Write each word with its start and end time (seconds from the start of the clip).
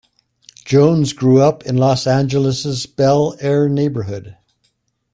Jones 0.65 1.13
grew 1.13 1.39
up 1.39 1.63
in 1.63 1.77
Los 1.77 2.07
Angeles' 2.07 2.87
Bel 2.87 3.35
Air 3.39 3.69
neighborhood. 3.69 4.35